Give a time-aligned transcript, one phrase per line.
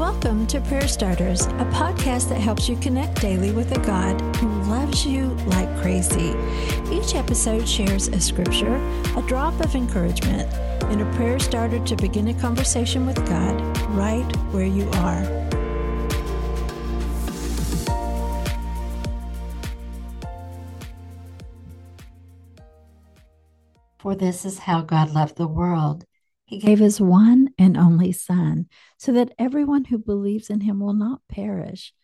[0.00, 4.48] Welcome to Prayer Starters, a podcast that helps you connect daily with a God who
[4.62, 6.34] loves you like crazy.
[6.90, 8.76] Each episode shares a scripture,
[9.14, 10.50] a drop of encouragement,
[10.84, 13.60] and a prayer starter to begin a conversation with God
[13.90, 15.22] right where you are.
[23.98, 26.06] For this is how God loved the world
[26.50, 28.66] he gave his one and only Son,
[28.98, 31.94] so that everyone who believes in him will not perish,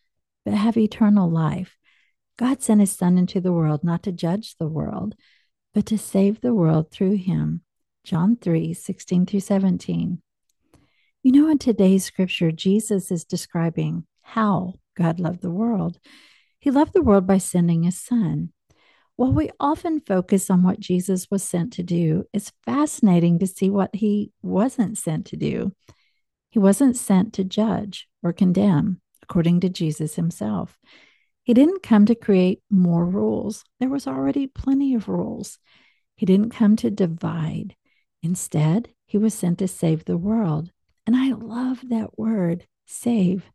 [0.45, 1.77] but have eternal life.
[2.38, 5.16] God sent his Son into the world not to judge the world,
[5.74, 7.62] but to save the world through him.
[8.05, 10.22] John 3 16 through 17.
[11.24, 15.98] You know, in today's scripture, Jesus is describing how God loved the world.
[16.60, 18.52] He loved the world by sending his Son.
[19.16, 23.70] While we often focus on what Jesus was sent to do, it's fascinating to see
[23.70, 25.73] what he wasn't sent to do.
[26.51, 30.79] He wasn't sent to judge or condemn, according to Jesus himself.
[31.45, 35.58] He didn't come to create more rules, there was already plenty of rules.
[36.17, 37.75] He didn't come to divide.
[38.23, 40.70] Instead, he was sent to save the world.
[41.06, 43.51] And I love that word, save.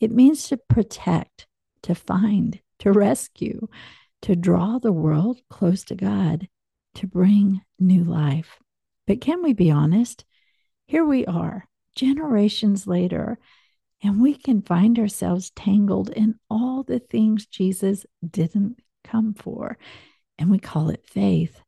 [0.00, 1.46] It means to protect,
[1.82, 3.68] to find, to rescue
[4.24, 6.48] to draw the world close to God,
[6.94, 8.58] to bring new life.
[9.06, 10.24] But can we be honest?
[10.86, 13.38] Here we are, generations later,
[14.02, 19.76] and we can find ourselves tangled in all the things Jesus didn't come for.
[20.38, 21.60] And we call it faith.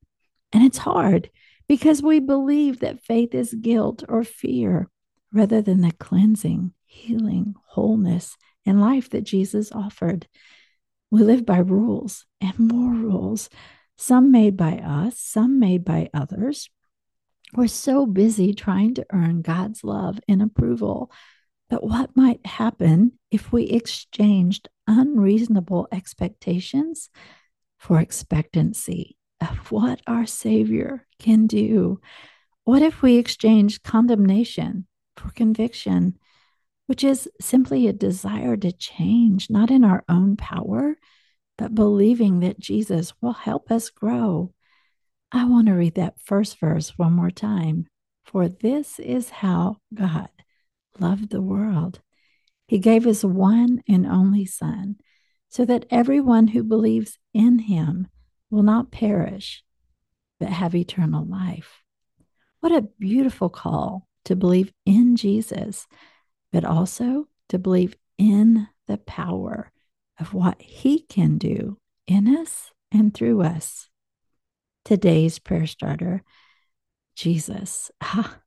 [0.50, 1.28] And it's hard
[1.68, 4.88] because we believe that faith is guilt or fear
[5.30, 8.34] rather than the cleansing, healing, wholeness,
[8.64, 10.26] and life that Jesus offered.
[11.16, 13.48] We live by rules and more rules,
[13.96, 16.68] some made by us, some made by others.
[17.54, 21.10] We're so busy trying to earn God's love and approval.
[21.70, 27.08] But what might happen if we exchanged unreasonable expectations
[27.78, 31.98] for expectancy of what our Savior can do?
[32.64, 36.18] What if we exchanged condemnation for conviction
[36.86, 40.96] which is simply a desire to change, not in our own power,
[41.58, 44.52] but believing that Jesus will help us grow.
[45.32, 47.86] I want to read that first verse one more time.
[48.24, 50.28] For this is how God
[50.98, 52.00] loved the world.
[52.66, 54.96] He gave his one and only Son,
[55.48, 58.08] so that everyone who believes in him
[58.50, 59.62] will not perish,
[60.40, 61.82] but have eternal life.
[62.60, 65.86] What a beautiful call to believe in Jesus
[66.52, 69.70] but also to believe in the power
[70.18, 73.88] of what He can do in us and through us.
[74.84, 76.22] Today's prayer starter
[77.16, 78.40] Jesus, ah,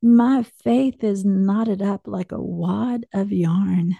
[0.00, 3.96] my faith is knotted up like a wad of yarn.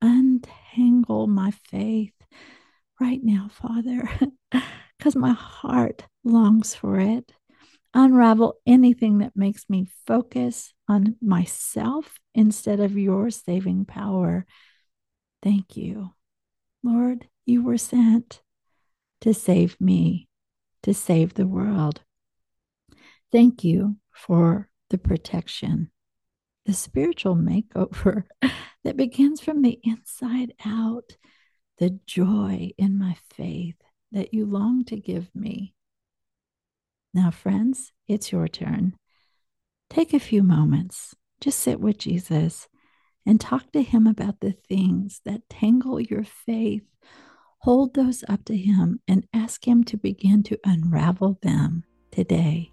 [0.00, 2.14] Untangle my faith
[3.00, 4.08] right now, Father,
[4.98, 7.32] because my heart longs for it
[7.94, 14.46] unravel anything that makes me focus on myself instead of your saving power.
[15.42, 16.14] Thank you.
[16.82, 18.42] Lord, you were sent
[19.20, 20.28] to save me,
[20.82, 22.02] to save the world.
[23.30, 25.90] Thank you for the protection,
[26.66, 28.24] the spiritual makeover
[28.84, 31.16] that begins from the inside out,
[31.78, 33.76] the joy in my faith
[34.12, 35.74] that you long to give me
[37.14, 38.94] now, friends, it's your turn.
[39.90, 42.68] Take a few moments, just sit with Jesus
[43.26, 46.84] and talk to him about the things that tangle your faith.
[47.58, 52.72] Hold those up to him and ask him to begin to unravel them today.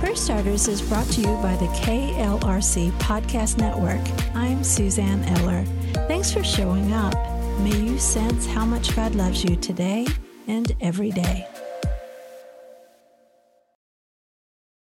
[0.00, 4.00] Prayer Starters is brought to you by the KLRC Podcast Network.
[4.34, 5.64] I'm Suzanne Eller.
[6.12, 7.14] Thanks for showing up.
[7.60, 10.06] May you sense how much God loves you today
[10.46, 11.46] and every day.